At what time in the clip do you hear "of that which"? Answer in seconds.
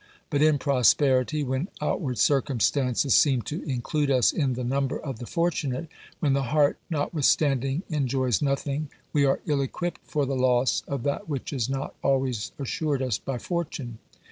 10.87-11.53